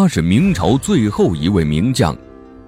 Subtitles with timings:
[0.00, 2.16] 他是明朝最后一位名将，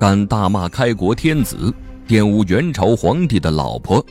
[0.00, 1.72] 敢大骂开国天子，
[2.08, 4.04] 玷污元朝皇帝的老婆，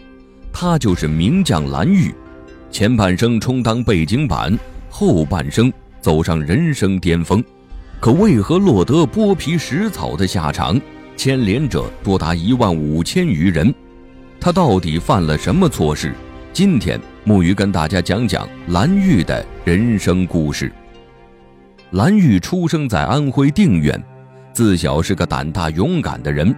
[0.53, 2.15] 他就是名将蓝玉。
[2.71, 4.57] 前半生充当背景板，
[4.89, 5.69] 后半生
[5.99, 7.43] 走上人生巅峰，
[7.99, 10.79] 可为何落得剥皮食草的下场？
[11.17, 13.75] 牵连者多达一万五千余人，
[14.39, 16.13] 他到底犯了什么错事？
[16.53, 20.71] 今天木鱼跟大家讲讲蓝玉的人生故事。
[21.91, 23.99] 蓝玉出生在安徽定远，
[24.53, 26.55] 自小是个胆大勇敢的人。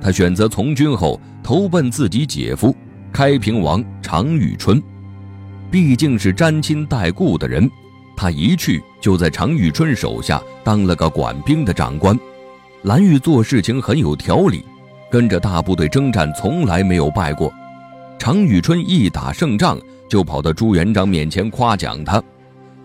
[0.00, 2.74] 他选择从军后投奔自己姐夫
[3.12, 4.82] 开平王常遇春，
[5.70, 7.70] 毕竟是沾亲带故的人，
[8.16, 12.18] 他一去就在常遇春手下当了个管兵的长官。
[12.82, 14.64] 蓝玉做事情很有条理，
[15.08, 17.52] 跟着大部队征战从来没有败过。
[18.18, 22.20] 常遇春一打胜仗就跑到朱元璋面前夸奖他，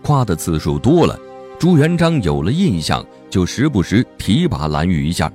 [0.02, 1.18] 夸的次数多了。
[1.60, 5.30] 朱元璋有了印象，就时不时提拔蓝玉一下，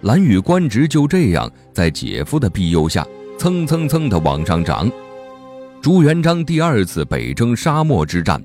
[0.00, 3.06] 蓝玉官职就这样在姐夫的庇佑下
[3.38, 4.90] 蹭蹭蹭的往上涨。
[5.82, 8.42] 朱元璋第二次北征沙漠之战，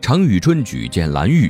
[0.00, 1.48] 常遇春举荐蓝玉，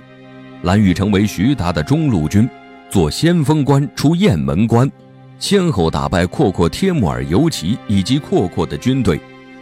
[0.60, 2.46] 蓝玉成为徐达的中路军，
[2.90, 4.92] 做先锋官出雁门关，
[5.38, 9.18] 先后打败阔阔帖木儿游骑以及阔阔的军队，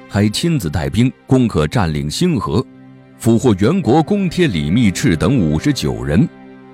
[0.09, 2.67] 还亲自带兵攻克占领星河。
[3.23, 6.29] 俘获元国公贴李密赤等五十九人，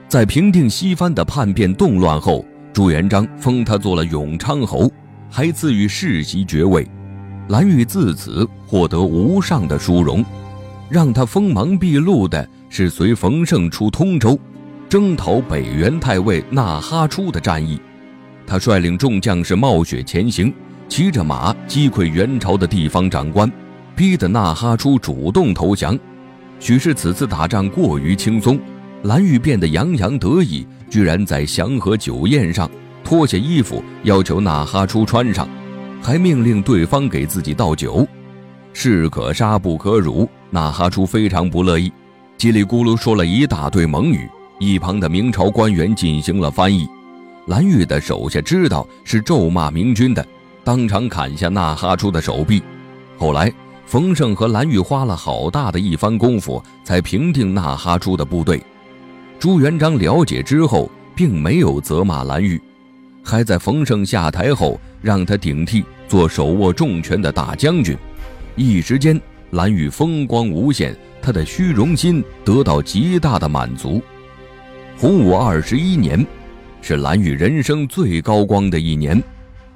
[0.08, 4.90] 在平定西番的叛变动乱后，朱元璋封他做了永昌侯，
[5.28, 6.88] 还赐予世袭爵位。
[7.48, 10.24] 蓝玉自此获得无上的殊荣。
[10.88, 14.40] 让他锋芒毕露的是随冯胜出通州，
[14.88, 17.78] 征讨北元太尉纳哈出的战役。
[18.46, 20.50] 他率领众将士冒雪前行，
[20.88, 23.52] 骑着马击溃元朝的地方长官，
[23.94, 25.94] 逼得纳哈出主动投降。
[26.60, 28.58] 许是此次打仗过于轻松，
[29.04, 32.68] 蓝玉变得洋洋得意，居然在祥和酒宴上
[33.04, 35.48] 脱下衣服要求纳哈出穿上，
[36.02, 38.06] 还命令对方给自己倒酒。
[38.72, 41.92] 士可杀不可辱，纳哈出非常不乐意，
[42.36, 44.28] 叽里咕噜说了一大堆蒙语。
[44.58, 46.88] 一旁的明朝官员进行了翻译，
[47.46, 50.26] 蓝玉的手下知道是咒骂明军的，
[50.64, 52.60] 当场砍下纳哈出的手臂。
[53.16, 53.52] 后来。
[53.88, 58.62] 冯胜和蓝玉花了好大的一番功夫，才平定纳哈出的部队。
[59.38, 62.60] 朱元璋了解之后，并没有责骂蓝玉，
[63.24, 67.96] 还在冯胜下台后让他顶替做手握重权的大将军。
[68.56, 69.18] 一时间，
[69.52, 74.02] 蓝玉风光无限，他的虚荣心得到极大的满足。
[74.98, 76.26] 洪武二十一年，
[76.82, 79.18] 是蓝玉人生最高光的一年。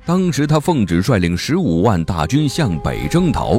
[0.04, 3.58] 当时他奉旨率领十五万大军向北征讨。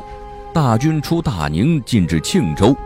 [0.54, 2.78] 大军出大宁，进至庆州，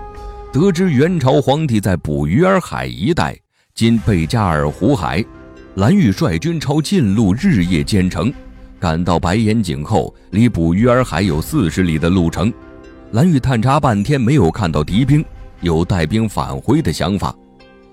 [0.53, 3.37] 得知元朝皇帝在捕鱼儿海一带
[3.75, 5.23] （今贝加尔湖海），
[5.75, 8.33] 蓝玉率军抄近路日夜兼程，
[8.79, 12.53] 赶到白岩井后，离捕鱼儿海有四十里的路程。
[13.11, 15.23] 蓝玉探查半天，没有看到敌兵，
[15.59, 17.35] 有带兵返回的想法。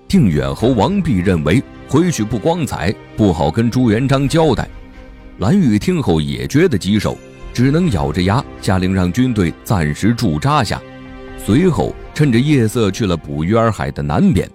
[0.07, 4.69] 定远侯王弼认为回去不光彩，不好跟朱元璋交代。
[5.39, 7.17] 蓝玉听后也觉得棘手。
[7.55, 10.81] 只能咬着牙下令让军队暂时驻扎下，
[11.37, 14.45] 随后趁着夜色去了捕鱼儿海的南边。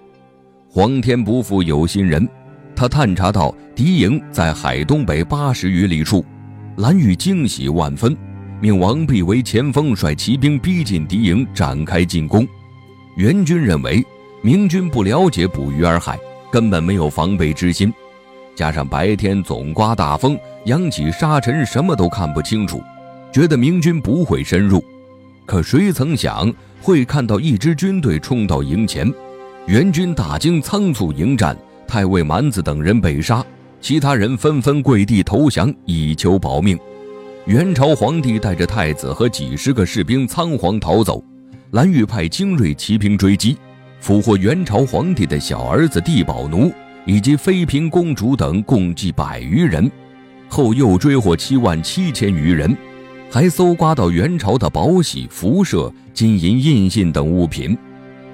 [0.69, 2.29] 皇天不负有心人，
[2.75, 6.23] 他探查到敌营在海东北八十余里处，
[6.77, 8.15] 蓝玉惊喜万分，
[8.61, 12.47] 命王弼为前锋，率骑兵逼近敌营，展开进攻。
[13.15, 14.05] 元军认为
[14.43, 16.19] 明军不了解捕鱼儿海，
[16.51, 17.91] 根本没有防备之心，
[18.55, 22.81] 加上白天总刮大风，扬起沙尘，什么都看不清楚。
[23.31, 24.83] 觉得明军不会深入，
[25.45, 29.11] 可谁曾想会看到一支军队冲到营前，
[29.67, 31.57] 元军大惊，仓促迎战，
[31.87, 33.43] 太尉蛮子等人被杀，
[33.79, 36.77] 其他人纷纷跪地投降，以求保命。
[37.45, 41.23] 元朝皇帝带着太子和几十个士兵仓皇逃走，
[41.71, 43.57] 蓝玉派精锐骑兵追击，
[43.99, 46.71] 俘获元朝皇帝的小儿子帝宝奴
[47.05, 49.89] 以及妃嫔公主等共计百余人，
[50.51, 52.77] 后又追获七万七千余人。
[53.31, 57.77] 还搜刮到元朝的宝玺、符射、金银印信等物品。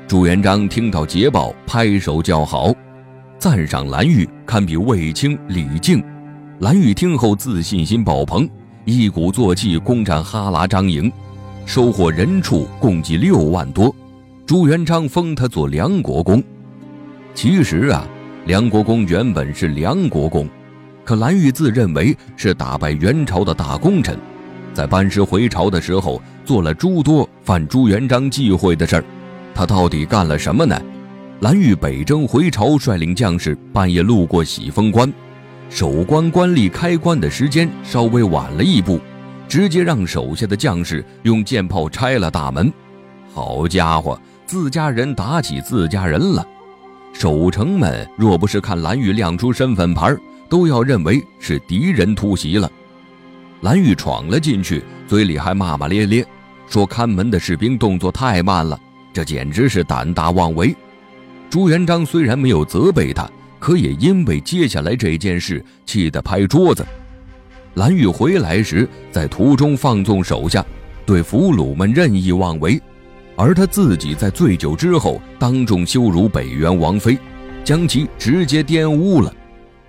[0.08, 2.74] 朱元璋听到捷报，拍手叫好，
[3.38, 6.04] 赞赏蓝玉堪比卫青、李靖。
[6.62, 8.50] 蓝玉听后自信心爆棚，
[8.86, 11.12] 一鼓作气攻占哈拉张营，
[11.68, 13.96] 收获人畜共计六万多。
[14.48, 16.44] 朱元璋封他做梁国公。
[17.36, 18.04] 其实啊，
[18.48, 20.50] 梁国公原本是梁国公，
[21.08, 24.20] 可蓝玉自认为是打败元朝的大功臣。
[24.74, 29.04] 在班师回朝的时候，做了诸多犯朱元璋忌讳的事儿。
[29.56, 30.78] 他到底干了什么呢？
[31.40, 35.12] 蓝玉北征回朝，率领将士半夜路过喜峰关，
[35.70, 39.00] 守关官吏开关的时间稍微晚了一步，
[39.48, 42.70] 直接让手下的将士用箭炮拆了大门。
[43.34, 46.46] 好家伙，自家人打起自家人了！
[47.14, 50.14] 守城们若不是看蓝玉亮出身份牌，
[50.50, 52.72] 都要认为是敌人突袭了。
[53.62, 56.26] 蓝玉闯了进去，嘴里还骂骂咧咧，
[56.68, 58.80] 说看门的士兵动作太慢了，
[59.14, 60.76] 这简直是胆大妄为。
[61.50, 66.86] 朱元璋虽然没有责备他，可也因为接下来这件事气得拍桌子。
[67.76, 70.66] 蓝玉回来时，在途中放纵手下，
[71.06, 72.82] 对俘虏们任意妄为，
[73.36, 77.18] 而他自己在醉酒之后当众羞辱北元王妃，
[77.64, 79.34] 将其直接玷污了。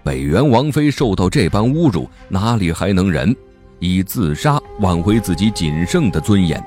[0.08, 3.36] 北元王妃受到这般侮辱，哪里还能忍？
[3.78, 6.64] 以自杀挽回自己仅剩的尊严，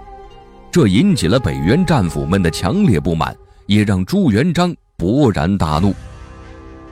[0.71, 3.35] 这引起了北元战俘们的强烈不满。
[3.65, 5.91] 也让朱元璋勃然大怒。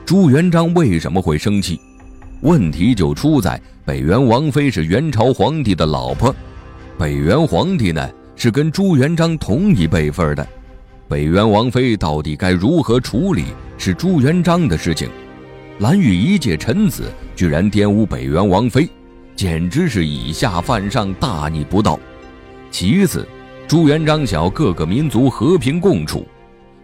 [0.07, 1.80] 朱元璋为什么会生气？
[2.42, 6.36] 问题就出在北元王妃是元朝皇帝的老婆，
[6.98, 10.48] 北元皇帝呢是跟朱元璋同一辈分的。
[11.07, 13.46] 北元王妃到底该如何处理，
[13.78, 15.12] 是朱元璋的事情。
[15.80, 18.90] 蓝玉一介臣子居然玷污北元王妃，
[19.34, 21.98] 简直是以下犯上，大逆不道。
[22.70, 23.26] 其次，
[23.66, 26.28] 朱元璋想要各个民族和平共处。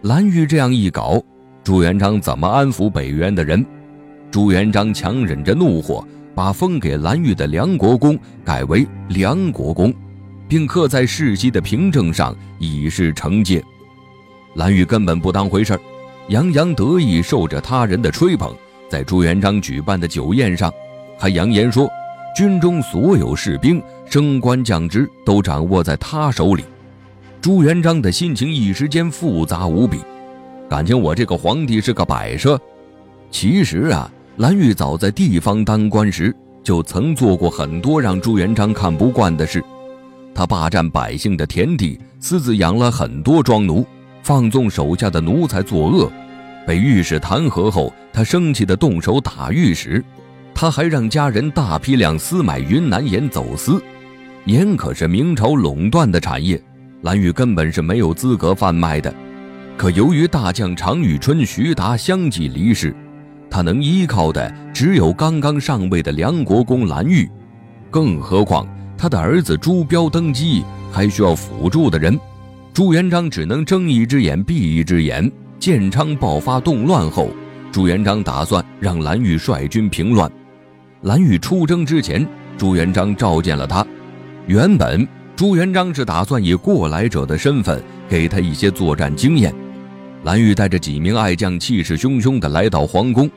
[0.00, 1.22] 蓝玉这样一搞，
[1.62, 3.64] 朱元璋怎么安抚北元的人？
[4.30, 6.02] 朱元璋强忍着怒火，
[6.34, 9.92] 把封给蓝玉的梁国公改为梁国公，
[10.48, 13.62] 并刻在世袭的凭证上，以示惩戒。
[14.54, 15.80] 蓝玉根本不当回事儿，
[16.28, 18.54] 洋洋得意，受着他人的吹捧，
[18.88, 20.72] 在朱元璋举办的酒宴上，
[21.18, 21.88] 还扬言说，
[22.36, 26.64] 军中所有士兵升官降职都掌握在他手里。
[27.40, 29.98] 朱元璋的心情一时间复杂无比，
[30.68, 32.60] 感情我这个皇帝是个摆设。
[33.30, 39.62] 其实啊，蓝玉早在地方当官时就曾做过很多让朱元璋看不惯的事。
[40.34, 43.86] 他霸占百姓的田地，私自养了很多庄奴，
[44.22, 46.10] 放纵手下的奴才作恶。
[46.66, 50.04] 被御史弹劾后，他生气地动手打御史。
[50.52, 53.82] 他还让家人大批量私买云南盐走私，
[54.46, 56.60] 盐可是明朝垄断的产业。
[57.02, 59.14] 蓝玉根本是没有资格贩卖的，
[59.76, 62.96] 可由于大将常遇春、徐达相继离世，
[63.50, 67.30] 他能依靠的只有刚刚上位的梁国公蓝玉，
[67.90, 68.66] 更何况
[68.96, 72.18] 他的儿子朱标登基，还需要辅助的人。
[72.72, 75.30] 朱元璋只能睁一只眼闭一只眼。
[75.58, 77.30] 建昌爆发动乱后，
[77.72, 80.30] 朱元璋打算让蓝玉率军平乱。
[81.02, 82.26] 蓝玉出征之前，
[82.56, 83.86] 朱元璋召见了他，
[84.46, 85.06] 原本。
[85.34, 89.54] 朱元璋是打算以过来者的身份给他一些作战经验。
[90.24, 93.30] 蓝玉带着几名爱将，气势汹汹地来到皇宫。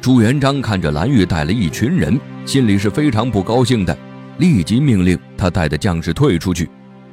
[0.00, 3.94] 朱元璋看着蓝玉带了一群人，心里是非常不高兴的，
[4.38, 6.66] 立即命令他带的将士退出去。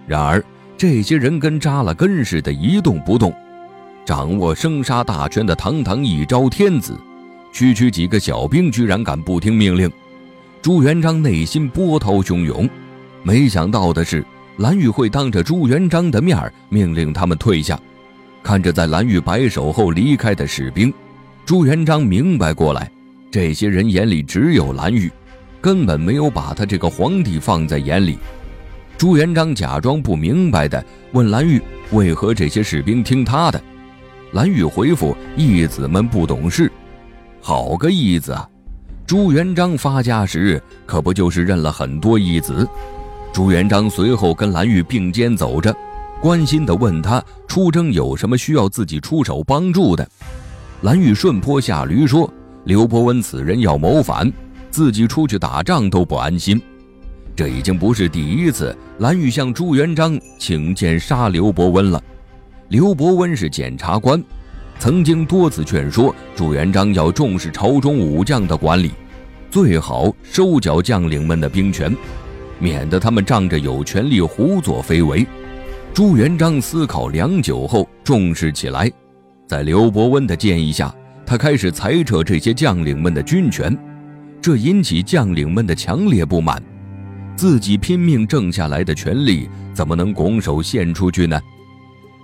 [0.08, 0.42] 然而，
[0.78, 3.34] 这些人跟扎了根似的，一动不动。
[4.04, 7.00] 掌握生杀大权的堂堂一朝天子，
[7.54, 9.90] 区区几个小兵居然敢不听命令，
[10.62, 12.68] 朱元璋内心波涛汹涌。
[13.24, 14.26] 没想到的是，
[14.58, 17.80] 蓝玉会当着朱元璋的面命令他们退下。
[18.42, 20.92] 看着在蓝玉摆手后离开的士兵，
[21.46, 22.92] 朱元璋明白过来，
[23.30, 25.12] 这些人眼里只有蓝玉，
[25.62, 28.18] 根本没有把他这个皇帝放在眼里。
[28.98, 31.62] 朱元璋假装不明白的问蓝玉
[31.94, 33.62] ：“为何这些士兵听他的？”
[34.34, 36.72] 蓝玉回复：“义子们不懂事。”
[37.42, 38.48] 好个义子啊！
[39.06, 42.68] 朱元璋发家时可不就是认了很多义子？
[43.34, 45.76] 朱元璋随后跟蓝玉并肩走着，
[46.22, 50.08] 关心地问他出征有什么需要自己出手帮助的。
[50.82, 52.32] 蓝玉顺坡下驴说
[52.64, 54.32] ：“刘伯温此人要谋反，
[54.70, 56.62] 自己出去打仗都不安心。”
[57.36, 62.02] 这已经不是第一次蓝玉向朱元璋请见杀刘伯温了。
[62.72, 64.24] 刘伯温是检察官，
[64.80, 68.92] 曾经多次劝说朱元璋要重视朝中武将的管理，
[69.50, 71.94] 最好收缴将领们的兵权。
[72.60, 75.28] 免得他们仗着有权力胡作非为。
[75.94, 78.90] 朱元璋思考良久后，重视起来。
[79.46, 83.78] 在刘伯温的建议下，他开始裁撤这些将领们的军权，
[84.42, 86.64] 这引起将领们的强烈不满。
[87.36, 91.38] 自己拼命挣下来的权力，怎么能拱手献出去呢？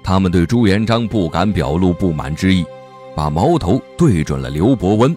[0.08, 2.66] 他们对朱元璋不敢表露不满之意，
[3.14, 5.14] 把矛头对准了刘伯温。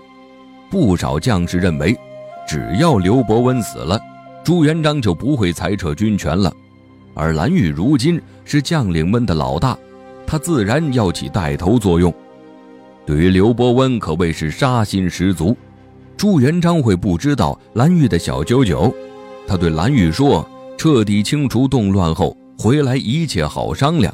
[0.68, 1.96] 不少将士认为，
[2.44, 3.96] 只要刘伯温死了。
[4.42, 6.52] 朱元璋就不会裁撤军权了，
[7.14, 9.78] 而蓝玉如今是将领们的老大，
[10.26, 12.12] 他自然要起带头作用。
[13.06, 15.56] 对于刘伯温可谓是杀心十足。
[16.16, 18.92] 朱元璋会不知道蓝玉的小九九？
[19.46, 20.44] 他对蓝玉说
[20.76, 24.12] ：“彻底清除动乱后回来，一切好商量。”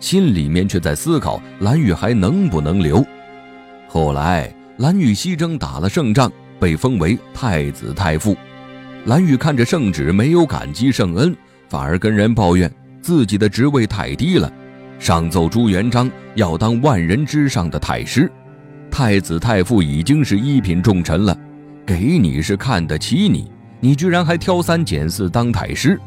[0.00, 3.04] 心里面却在思考蓝玉还能不能留。
[3.88, 8.36] 后来蓝玉西征打了胜仗，被封为太子太傅。
[9.06, 11.34] 蓝玉看着圣旨，没有感激圣恩，
[11.68, 14.52] 反而跟人抱怨自己的职位太低了，
[14.98, 18.30] 上奏朱元璋要当万人之上的太师。
[18.90, 21.36] 太子太傅已经是一品重臣了，
[21.86, 23.50] 给你是看得起你，
[23.80, 25.98] 你居然还挑三拣四当太师。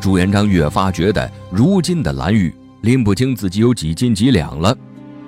[0.00, 2.52] 朱元璋越发觉得如今的蓝玉
[2.82, 4.76] 拎不清自己有几斤几两了，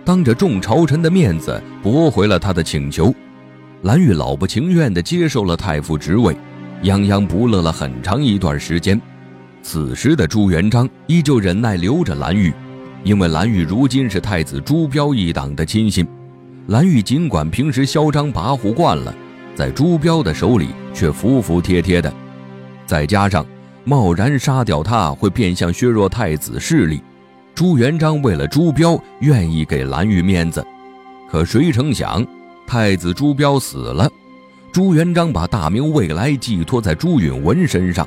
[0.04, 3.14] 当着众朝臣的面子驳回了他的请求。
[3.82, 6.36] 蓝玉老不情愿地接受了太傅职位，
[6.82, 9.00] 泱泱不乐了很长一段时间。
[9.62, 12.52] 此时的朱元璋依旧忍耐留着蓝玉，
[13.04, 16.04] 因为蓝玉如今是太子朱标一党的亲信。
[16.66, 19.14] 蓝玉尽管平时嚣张跋扈惯了，
[19.54, 22.12] 在朱标的手里却服服帖帖的。
[22.84, 23.46] 再加上
[23.84, 27.00] 贸然杀掉他会变相削弱太子势力，
[27.54, 30.64] 朱元璋为了朱标愿意给蓝玉面子。
[31.30, 32.26] 可谁成想，
[32.66, 34.10] 太子朱标死了，
[34.72, 38.06] 朱元璋把大明未来寄托在朱允文身上。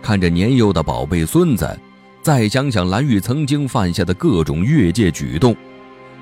[0.00, 1.78] 看着年幼的宝贝孙子，
[2.22, 5.54] 再想想蓝玉曾经犯下的各种越界举动。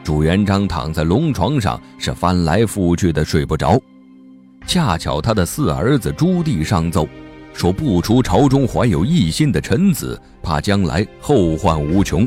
[0.03, 3.81] 朱元璋躺在龙床上，是翻来覆去的睡不着。
[4.67, 7.07] 恰巧他的四儿子朱棣上奏，
[7.59, 12.25] 说不除朝中怀有异心的臣子，怕将来后患无穷。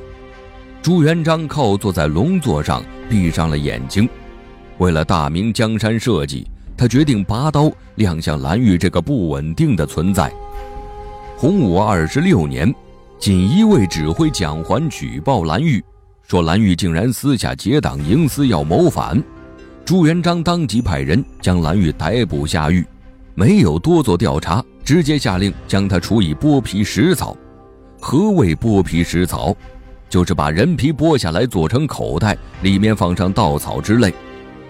[0.82, 4.10] 朱元璋靠坐在龙座上，闭上了眼睛。
[4.78, 6.46] 为了大明江山社稷，
[6.76, 10.30] 他决定拔刀亮相蓝玉这个不稳定的存在。
[11.38, 12.76] 洪武二十六年，
[13.18, 15.82] 锦衣卫指挥蒋桓举报蓝玉。
[16.28, 19.24] 说蓝玉竟然私下结党营私要谋反，
[19.86, 22.86] 朱元璋当即派人将蓝玉逮捕下狱，
[23.34, 27.34] 没有多做调查，直接下令将他处以剥皮食草。
[28.02, 29.56] 何谓剥皮食草？
[30.10, 34.14] 就是把人皮剥下来做成口袋，里面放上稻草之类。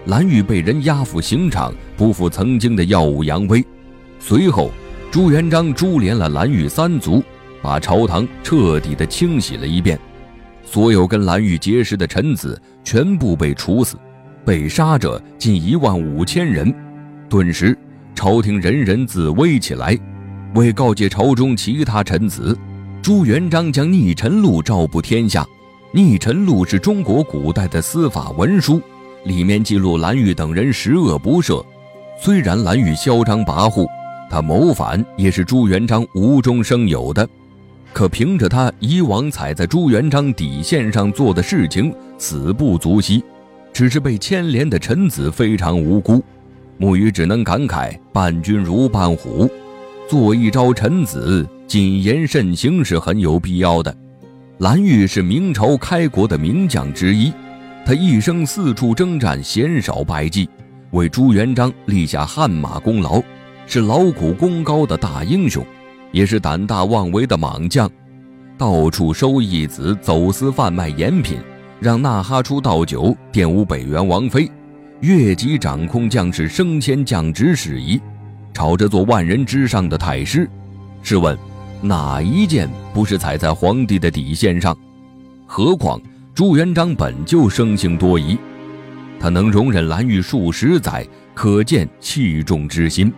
[0.04, 3.66] 蓝玉被人押赴刑场，不复曾经的耀武扬威。
[4.20, 4.70] 随后，
[5.10, 7.20] 朱元璋株连了蓝玉三族，
[7.60, 9.98] 把朝堂彻底的清洗了一遍。
[10.64, 13.96] 所有跟蓝玉结识的臣子全部被处死，
[14.44, 16.72] 被杀者近一万五千人。
[17.28, 17.76] 顿时，
[18.14, 19.98] 朝廷人人自危起来。
[20.54, 22.56] 为告诫朝中其他臣子，
[23.00, 25.42] 朱元璋将《逆臣录》照布天下。
[25.92, 28.80] 《逆臣录》是中国古代的司法文书，
[29.24, 31.64] 里面记录蓝玉等人十恶不赦。
[32.20, 33.86] 虽然蓝玉嚣张跋扈，
[34.30, 37.26] 他谋反也是朱元璋无中生有的。
[37.94, 43.24] 可凭着他以往踩在朱元璋底线上做的事情，死不足惜，
[43.72, 46.22] 只是被牵连的臣子非常无辜。
[46.76, 49.50] 木鱼只能感慨：伴君如伴虎，
[50.12, 53.96] 做一朝臣子，谨言慎行是很有必要的。
[54.58, 57.32] 蓝玉是明朝开国的名将之一，
[57.82, 60.46] 他一生四处征战，鲜少败绩，
[60.90, 63.22] 为朱元璋立下汗马功劳，
[63.66, 65.64] 是劳苦功高的大英雄。
[66.10, 67.90] 也是胆大妄为的莽将，
[68.58, 71.38] 到处收义子，走私贩卖盐品，
[71.80, 74.46] 让纳哈出倒酒，玷污北元王妃，
[75.00, 77.98] 越级掌控将士升迁降职事宜，
[78.52, 80.48] 吵着做万人之上的太师。
[81.02, 81.36] 试问，
[81.80, 84.76] 哪一件不是踩在皇帝的底线上？
[85.46, 86.00] 何况
[86.34, 88.38] 朱元璋本就生性多疑，
[89.18, 93.12] 他能容忍蓝玉数十载，可见器重之心。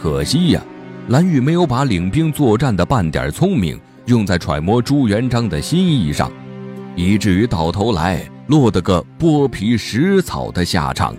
[0.00, 0.62] 可惜呀。
[1.08, 6.30] 蓝玉没有把领兵作战的半点聪明用在揣摩朱元璋的心意上，
[6.94, 11.16] 以至于到头来落得个剥皮食草的下场。